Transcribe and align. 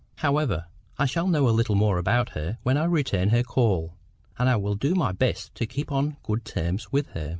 However, 0.15 0.65
I 0.97 1.05
shall 1.05 1.27
know 1.27 1.47
a 1.47 1.51
little 1.53 1.75
more 1.75 1.99
about 1.99 2.29
her 2.29 2.57
when 2.63 2.75
I 2.75 2.85
return 2.85 3.29
her 3.29 3.43
call, 3.43 3.99
and 4.39 4.49
I 4.49 4.55
will 4.55 4.73
do 4.73 4.95
my 4.95 5.11
best 5.11 5.53
to 5.53 5.67
keep 5.67 5.91
on 5.91 6.17
good 6.23 6.43
terms 6.43 6.91
with 6.91 7.09
her." 7.09 7.29